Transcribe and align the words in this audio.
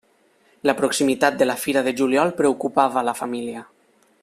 La 0.69 0.73
proximitat 0.79 1.37
de 1.41 1.47
la 1.49 1.57
Fira 1.65 1.83
de 1.89 1.95
Juliol 2.01 2.33
preocupava 2.41 3.05
la 3.11 3.17
família. 3.21 3.63